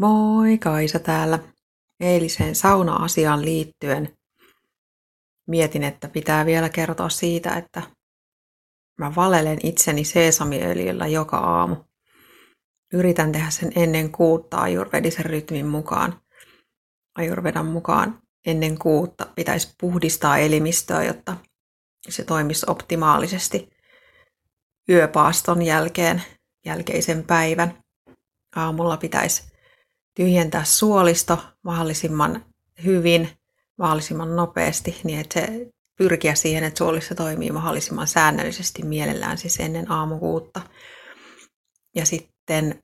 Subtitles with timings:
[0.00, 1.38] Moi, Kaisa täällä.
[2.00, 4.18] Eiliseen sauna-asiaan liittyen
[5.46, 7.82] mietin, että pitää vielä kertoa siitä, että
[8.98, 11.76] mä valelen itseni seesamiöljyllä joka aamu.
[12.92, 16.20] Yritän tehdä sen ennen kuutta ajurvedisen rytmin mukaan.
[17.14, 21.36] Ajurvedan mukaan ennen kuutta pitäisi puhdistaa elimistöä, jotta
[22.08, 23.70] se toimisi optimaalisesti
[24.88, 26.22] yöpaaston jälkeen,
[26.64, 27.82] jälkeisen päivän.
[28.56, 29.49] Aamulla pitäisi
[30.20, 32.44] tyhjentää suolisto mahdollisimman
[32.84, 33.28] hyvin,
[33.78, 39.90] mahdollisimman nopeasti, niin että se pyrkiä siihen, että suolisto toimii mahdollisimman säännöllisesti mielellään siis ennen
[39.90, 40.60] aamukuutta.
[41.94, 42.82] Ja sitten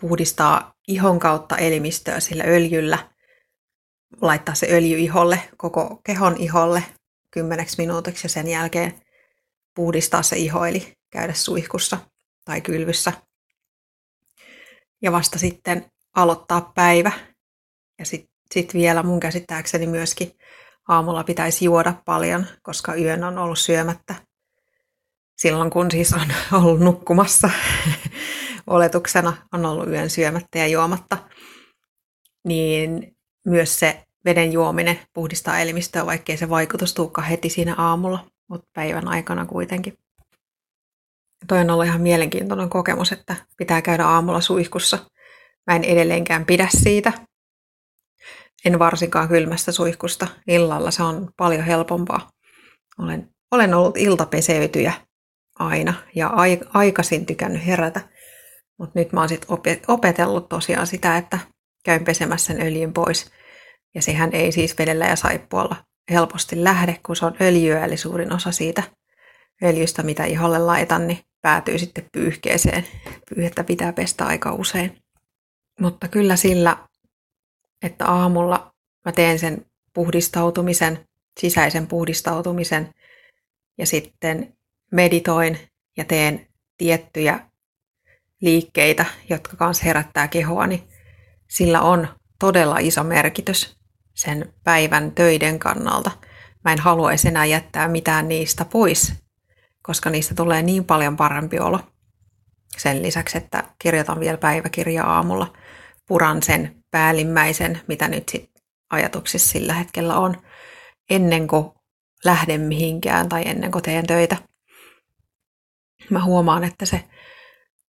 [0.00, 3.10] puhdistaa ihon kautta elimistöä sillä öljyllä,
[4.20, 6.84] laittaa se öljy iholle, koko kehon iholle
[7.30, 9.00] kymmeneksi minuutiksi ja sen jälkeen
[9.74, 11.98] puhdistaa se iho, eli käydä suihkussa
[12.44, 13.12] tai kylvyssä.
[15.02, 17.12] Ja vasta sitten aloittaa päivä.
[17.98, 20.32] Ja sitten sit vielä mun käsittääkseni myöskin
[20.88, 24.14] aamulla pitäisi juoda paljon, koska yön on ollut syömättä.
[25.36, 26.26] Silloin kun siis on
[26.62, 27.50] ollut nukkumassa,
[28.66, 31.18] oletuksena on ollut yön syömättä ja juomatta,
[32.44, 38.68] niin myös se veden juominen puhdistaa elimistöä, vaikkei se vaikutus tuukka heti siinä aamulla, mutta
[38.72, 39.98] päivän aikana kuitenkin.
[41.46, 44.98] Toi on ollut ihan mielenkiintoinen kokemus, että pitää käydä aamulla suihkussa–
[45.66, 47.12] Mä en edelleenkään pidä siitä.
[48.64, 50.26] En varsinkaan kylmästä suihkusta.
[50.48, 52.30] Illalla se on paljon helpompaa.
[52.98, 54.92] Olen, olen ollut iltapeseytyjä
[55.58, 56.32] aina ja
[56.74, 58.00] aikaisin tykännyt herätä.
[58.78, 59.46] Mutta nyt mä oon sit
[59.88, 61.38] opetellut tosiaan sitä, että
[61.84, 63.30] käyn pesemässä sen öljyn pois.
[63.94, 65.76] Ja sehän ei siis vedellä ja saippualla
[66.10, 68.82] helposti lähde, kun se on öljyä, eli suurin osa siitä
[69.64, 72.86] öljystä, mitä iholle laitan, niin päätyy sitten pyyhkeeseen.
[73.34, 74.96] Pyyhettä pitää pestä aika usein.
[75.80, 76.76] Mutta kyllä sillä,
[77.82, 81.08] että aamulla mä teen sen puhdistautumisen,
[81.40, 82.94] sisäisen puhdistautumisen
[83.78, 84.56] ja sitten
[84.92, 85.58] meditoin
[85.96, 86.46] ja teen
[86.78, 87.40] tiettyjä
[88.40, 90.88] liikkeitä, jotka kanssa herättää kehoani, niin
[91.48, 92.08] sillä on
[92.38, 93.76] todella iso merkitys
[94.14, 96.10] sen päivän töiden kannalta.
[96.64, 99.14] Mä en haluaisi enää jättää mitään niistä pois,
[99.82, 101.80] koska niistä tulee niin paljon parempi olo.
[102.78, 105.52] Sen lisäksi, että kirjoitan vielä päiväkirjaa aamulla,
[106.08, 108.50] puran sen päällimmäisen, mitä nyt sit
[108.90, 110.36] ajatuksissa sillä hetkellä on,
[111.10, 111.70] ennen kuin
[112.24, 114.36] lähden mihinkään tai ennen kuin teen töitä.
[116.10, 117.04] Mä huomaan, että se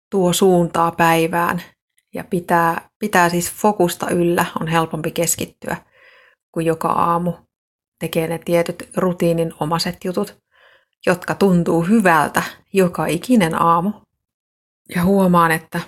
[0.09, 1.62] tuo suuntaa päivään
[2.13, 5.78] ja pitää, pitää siis fokusta yllä, on helpompi keskittyä,
[6.52, 7.34] kuin joka aamu
[8.00, 10.38] tekee ne tietyt rutiinin omaset jutut,
[11.06, 12.44] jotka tuntuu hyvältä
[12.74, 13.92] joka ikinen aamu.
[14.96, 15.81] Ja huomaan, että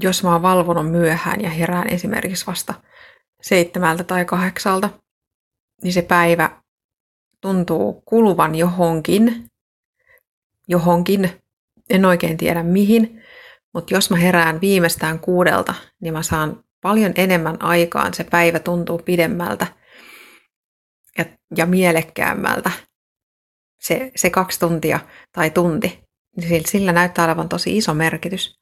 [0.00, 2.74] jos mä oon valvonut myöhään ja herään esimerkiksi vasta
[3.42, 4.90] seitsemältä tai kahdeksalta,
[5.82, 6.62] niin se päivä
[7.40, 9.50] tuntuu kuluvan johonkin,
[10.68, 11.30] johonkin,
[11.90, 13.22] en oikein tiedä mihin,
[13.74, 18.98] mutta jos mä herään viimeistään kuudelta, niin mä saan paljon enemmän aikaan, se päivä tuntuu
[18.98, 19.66] pidemmältä
[21.18, 21.24] ja,
[21.56, 22.70] ja mielekkäämmältä.
[23.80, 25.00] Se, se kaksi tuntia
[25.32, 26.03] tai tunti,
[26.36, 28.60] niin sillä näyttää olevan tosi iso merkitys.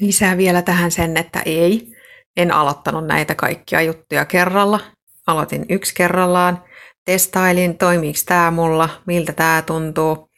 [0.00, 1.92] Lisää vielä tähän sen, että ei,
[2.36, 4.80] en aloittanut näitä kaikkia juttuja kerralla.
[5.26, 6.64] Aloitin yksi kerrallaan,
[7.04, 10.30] testailin, toimiiko tämä mulla, miltä tämä tuntuu.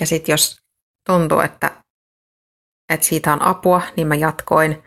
[0.00, 0.56] Ja sitten jos
[1.06, 1.70] tuntuu, että,
[2.92, 4.82] että siitä on apua, niin mä jatkoin,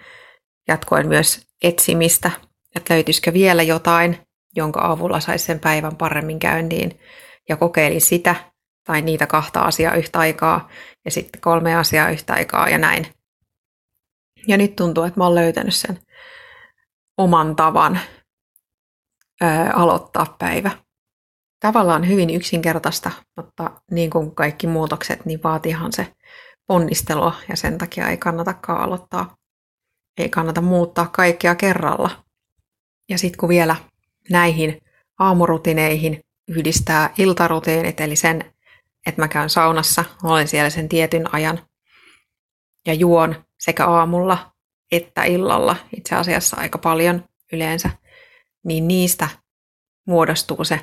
[0.67, 2.31] jatkoin myös etsimistä,
[2.75, 4.17] että löytyisikö vielä jotain,
[4.55, 6.99] jonka avulla saisi sen päivän paremmin käyntiin.
[7.49, 8.50] Ja kokeilin sitä
[8.91, 10.69] tai niitä kahta asiaa yhtä aikaa
[11.05, 13.07] ja sitten kolme asiaa yhtä aikaa ja näin.
[14.47, 15.99] Ja nyt tuntuu, että mä oon löytänyt sen
[17.17, 17.99] oman tavan
[19.41, 20.71] ää, aloittaa päivä.
[21.59, 26.13] Tavallaan hyvin yksinkertaista, mutta niin kuin kaikki muutokset, niin vaatiihan se
[26.67, 29.35] ponnistelua ja sen takia ei kannatakaan aloittaa.
[30.17, 32.23] Ei kannata muuttaa kaikkea kerralla.
[33.09, 33.75] Ja sitten kun vielä
[34.29, 34.81] näihin
[35.19, 38.50] aamurutineihin yhdistää iltarutiinit, eli sen,
[39.05, 41.67] että mä käyn saunassa, olen siellä sen tietyn ajan
[42.87, 44.51] ja juon sekä aamulla
[44.91, 47.89] että illalla, itse asiassa aika paljon yleensä,
[48.65, 49.29] niin niistä
[50.07, 50.79] muodostuu se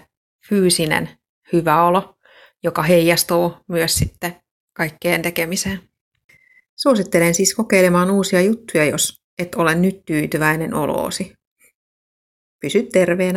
[0.49, 1.09] fyysinen
[1.53, 2.19] hyvä olo,
[2.63, 4.37] joka heijastuu myös sitten
[4.73, 5.81] kaikkeen tekemiseen.
[6.77, 11.35] Suosittelen siis kokeilemaan uusia juttuja, jos et ole nyt tyytyväinen oloosi.
[12.61, 13.37] Pysy terveenä.